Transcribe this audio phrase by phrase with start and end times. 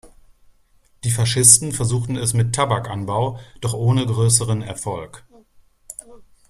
[1.03, 5.23] Die Faschisten versuchten es mit Tabakanbau, doch ohne größeren Erfolg.